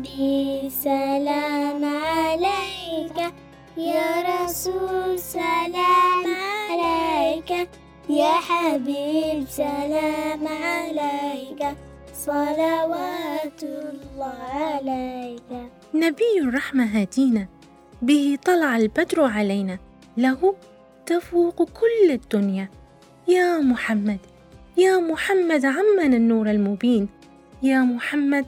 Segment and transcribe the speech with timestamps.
[0.00, 3.18] محمدي سلام عليك.
[3.76, 7.68] يا رسول سلام عليك.
[8.08, 11.76] يا حبيب سلام عليك.
[12.14, 15.50] صلوات الله عليك.
[15.94, 17.46] نبي الرحمة هدينا
[18.02, 19.78] به طلع البدر علينا.
[20.16, 20.54] له
[21.06, 22.68] تفوق كل الدنيا.
[23.28, 24.18] يا محمد
[24.76, 27.08] يا محمد عمنا النور المبين.
[27.62, 28.46] يا محمد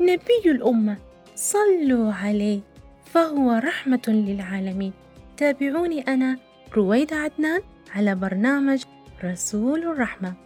[0.00, 0.96] نبي الأمة
[1.34, 2.60] صلوا عليه
[3.04, 4.92] فهو رحمة للعالمين.
[5.36, 6.38] تابعوني أنا
[6.76, 7.60] رويدة عدنان
[7.94, 8.82] على برنامج
[9.24, 10.43] رسول الرحمة.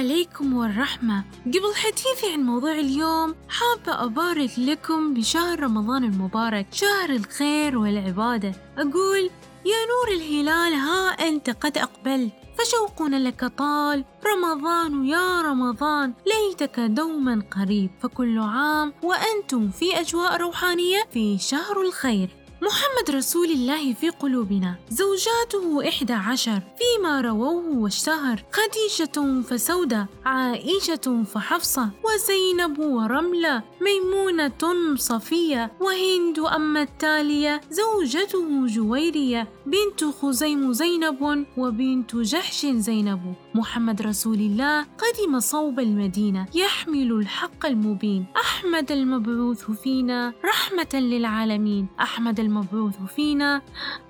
[0.00, 1.24] عليكم والرحمة.
[1.46, 8.52] قبل حديثي عن موضوع اليوم حابة أبارك لكم بشهر رمضان المبارك شهر الخير والعبادة.
[8.78, 9.30] أقول
[9.64, 12.32] يا نور الهلال ها أنت قد أقبلت.
[12.58, 16.12] فشوقنا لك طال رمضان يا رمضان.
[16.26, 17.90] ليتك دوما قريب.
[18.02, 22.28] فكل عام وأنتم في أجواء روحانية في شهر الخير.
[22.62, 24.74] محمد رسول الله في قلوبنا.
[24.90, 26.60] زوجاته إحدى عشر.
[26.78, 30.06] فيما رووه واشتهر خديجة فسودة.
[30.24, 31.90] عائشة فحفصة.
[32.04, 33.62] وزينب ورملة.
[33.80, 35.72] ميمونة صفية.
[35.80, 37.60] وهند أما التالية.
[37.70, 39.48] زوجته جويرية.
[39.66, 43.34] بنت خزيم زينب وبنت جحش زينب.
[43.54, 46.46] محمد رسول الله قدم صوب المدينة.
[46.54, 48.26] يحمل الحق المبين.
[48.36, 50.32] أحمد المبعوث فينا.
[50.44, 51.86] رحمة للعالمين.
[52.00, 53.62] أحمد المبعوث فينا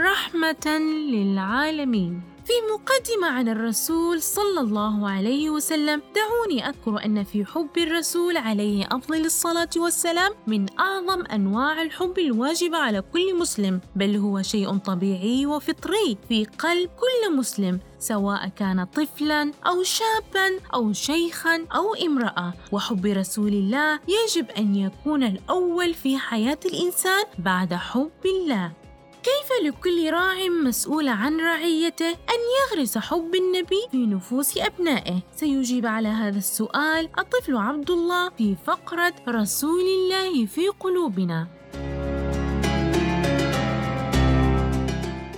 [0.00, 0.78] رحمة
[1.12, 2.35] للعالمين.
[2.46, 6.02] في مقدمة عن الرسول صلى الله عليه وسلم.
[6.14, 12.78] دعوني أذكر أن في حب الرسول عليه أفضل الصلاة والسلام من أعظم أنواع الحب الواجبة
[12.78, 19.52] على كل مسلم بل هو شيء طبيعي وفطري في قلب كل مسلم سواء كان طفلا
[19.66, 22.52] أو شابا أو شيخا أو امرأة.
[22.72, 28.85] وحب رسول الله يجب أن يكون الأول في حياة الإنسان بعد حب الله.
[29.26, 36.08] كيف لكل راع مسؤول عن رعيته أن يغرس حب النبي في نفوس أبنائه؟ سيجيب على
[36.08, 41.46] هذا السؤال الطفل عبد الله في فقرة رسول الله في قلوبنا.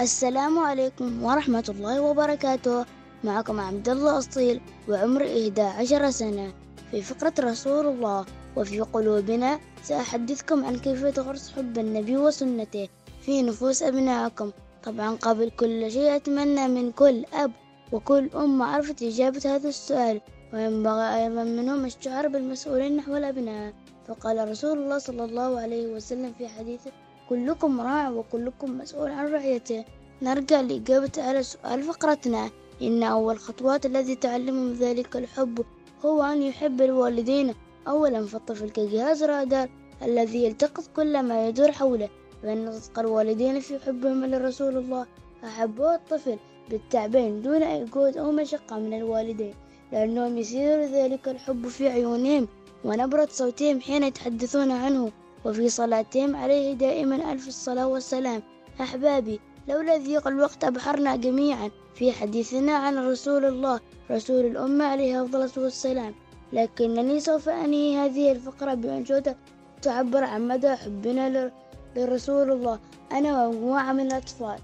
[0.00, 2.84] السلام عليكم ورحمة الله وبركاته
[3.24, 6.52] معكم عبد الله أصيل وعمر إحدى عشر سنة
[6.90, 8.26] في فقرة رسول الله
[8.56, 12.88] وفي قلوبنا سأحدثكم عن كيف تغرس حب النبي وسنته
[13.30, 14.50] في نفوس أبنائكم.
[14.84, 17.52] طبعا قبل كل شيء أتمنى من كل أب
[17.92, 20.20] وكل أم معرفة إجابة هذا السؤال
[20.52, 23.72] وينبغي أيضا منهم الشعور بالمسؤولين نحو الأبناء.
[24.08, 26.90] فقال رسول الله صلى الله عليه وسلم في حديثه
[27.28, 29.84] كلكم راع وكلكم مسؤول عن رعيته.
[30.22, 32.50] نرجع لإجابة على سؤال فقرتنا
[32.82, 35.64] إن أول خطوات الذي تعلم من ذلك الحب
[36.04, 37.54] هو أن يحب الوالدين.
[37.88, 39.68] أولا فالطفل كجهاز رادار
[40.02, 42.08] الذي يلتقط كل ما يدور حوله.
[42.42, 45.06] فإن صدق الوالدين في حبهم لرسول الله.
[45.44, 46.38] أحبوا الطفل
[46.70, 49.54] بالتعبين دون أي جهد أو مشقة من الوالدين
[49.92, 52.48] لأنهم يسير ذلك الحب في عيونهم
[52.84, 55.12] ونبرة صوتهم حين يتحدثون عنه.
[55.44, 58.42] وفي صلاتهم عليه دائما ألف الصلاة والسلام.
[58.80, 63.80] أحبابي لولا ضيق الوقت أبحرنا جميعا في حديثنا عن رسول الله
[64.10, 66.14] رسول الأمة عليه أفضل الصلاة والسلام.
[66.52, 69.36] لكنني سوف أنهي هذه الفقرة بأنشودة
[69.82, 72.78] تعبر عن مدى حبنا لرسول الله.
[73.12, 74.58] أنا ومجموعة من الأطفال.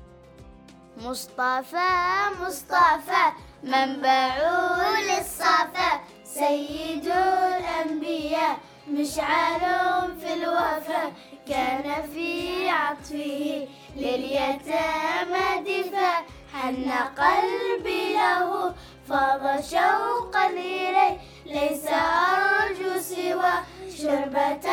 [1.03, 1.91] مصطفى
[2.43, 3.33] مصطفى
[3.63, 4.37] منبع
[5.01, 6.01] للصفا.
[6.25, 9.61] سيد الأنبياء مشعل
[10.21, 11.13] في الوفا.
[11.49, 16.23] كان في عطفه لليتامى دفاع.
[16.53, 18.75] حن قلبي له
[19.09, 21.19] فاض شوقا إليه.
[21.47, 23.53] ليس أرجو سوى
[23.99, 24.67] شربة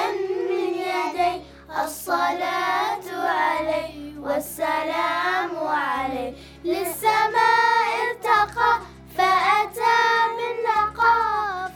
[0.50, 1.42] من يدي
[1.82, 6.34] الصلاة عليه والسلام عليه.
[6.64, 8.80] للسماء ارتقى
[9.18, 10.00] فأتى
[10.38, 11.18] بالنقى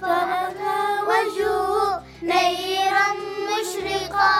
[0.01, 3.07] فبدا وجهه نيرا
[3.49, 4.33] مشرقا.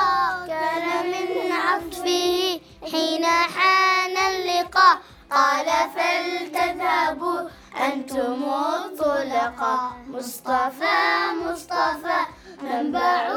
[0.47, 2.59] كان من عطفه
[2.91, 4.97] حين حان اللقاء.
[5.31, 5.65] قال
[5.95, 7.49] فلتذهبوا
[7.85, 10.97] أنتم الطلقاء مصطفى
[11.45, 12.19] مصطفى
[12.61, 13.27] منبع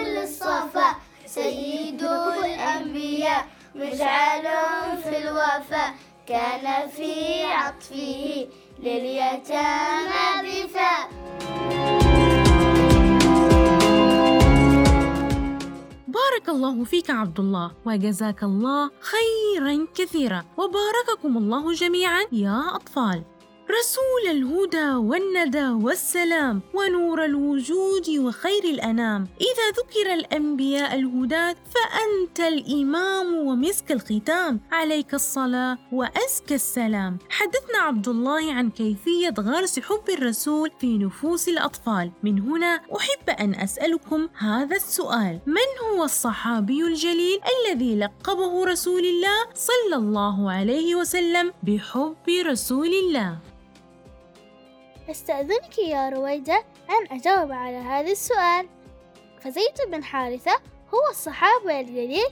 [0.00, 1.07] للصفا.
[1.42, 4.46] سيد الأنبياء مجعل
[5.02, 5.94] في الوفاء
[6.26, 8.46] كان في عطفه
[8.78, 11.08] لليتامى بفاء
[16.08, 23.22] بارك الله الله فيك عبد الله وجزاك الله خيرا كثيرا وبارككم الله جميعا يا أطفال.
[23.70, 29.28] رسول الهدى والندى والسلام ونور الوجود وخير الأنام.
[29.40, 34.60] إذا ذكر الأنبياء الهداة فأنت الإمام ومسك الختام.
[34.72, 37.18] عليك الصلاة وأزكى السلام.
[37.28, 42.10] حدثنا عبد الله عن كيفية غرس حب الرسول في نفوس الأطفال.
[42.22, 45.40] من هنا أحب أن أسألكم هذا السؤال.
[45.46, 53.38] من هو الصحابي الجليل الذي لقبه رسول الله صلى الله عليه وسلم بحب رسول الله؟
[55.10, 58.68] أستأذنك يا رويدة أن أجاوب على هذا السؤال.
[59.40, 60.52] فزيد بن حارثة
[60.94, 62.26] هو الصحابي الجليل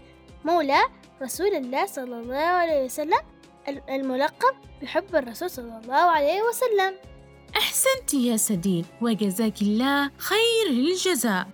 [0.45, 0.81] مولى
[1.23, 3.19] رسول الله صلى الله عليه وسلم
[3.89, 6.95] الملقب بحب الرسول صلى الله عليه وسلم.
[7.57, 11.47] أحسنت يا سديد وجزاك الله خير الجزاء.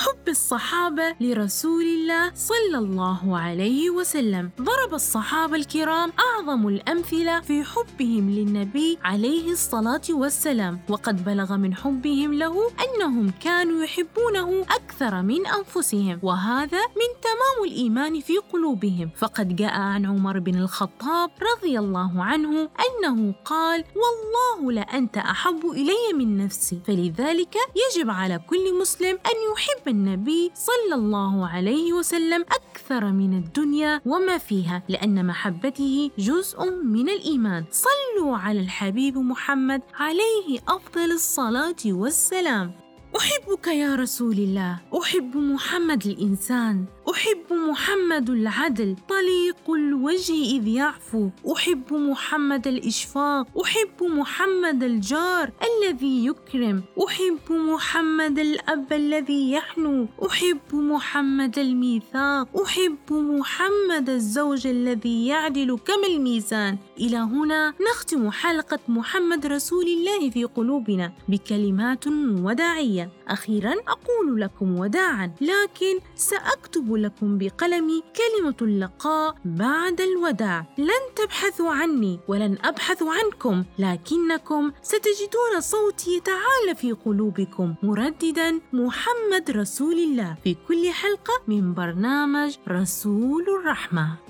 [0.00, 4.50] حب الصحابة لرسول الله صلى الله عليه وسلم.
[4.60, 10.80] ضرب الصحابة الكرام أعظم الأمثلة في حبهم للنبي عليه الصلاة والسلام.
[10.88, 12.54] وقد بلغ من حبهم له
[12.84, 19.10] أنهم كانوا يحبونه أكثر من أنفسهم وهذا من تمام الإيمان في قلوبهم.
[19.16, 26.12] فقد جاء عن عمر بن الخطاب رضي الله عنه أنه قال والله لأنت أحب إلي
[26.14, 33.12] من نفسي فلذلك يجب على كل مسلم أن يحب النبي صلى الله عليه وسلم أكثر
[33.12, 37.64] من الدنيا وما فيها لأن محبته جزء من الإيمان.
[37.70, 42.72] صلوا على الحبيب محمد عليه أفضل الصلاة والسلام.
[43.16, 44.80] أحبك يا رسول الله.
[45.02, 46.84] أحب محمد الإنسان.
[47.10, 51.28] أحب محمد العدل طليق الوجه إذ يعفو.
[51.52, 56.82] أحب محمد الإشفاق أحب محمد الجار الذي يكرم.
[57.06, 60.06] أحب محمد الأب الذي يحنو.
[60.26, 62.62] أحب محمد الميثاق.
[62.62, 66.78] أحب محمد الزوج الذي يعدل كما الميزان.
[67.00, 72.06] إلى هنا نختم حلقة محمد رسول الله في قلوبنا بكلمات
[72.46, 73.10] وداعية.
[73.28, 80.66] أخيرا أقول لكم وداعا لكن سأكتب لكم بقلمي كلمة اللقاء بعد الوداع.
[80.78, 87.74] لن تبحثوا عني ولن أبحث عنكم لكنكم ستجدون صوتي يتعالى في قلوبكم.
[87.82, 90.36] مرددا محمد رسول الله.
[90.44, 94.29] في كل حلقة من برنامج رسول الرحمة.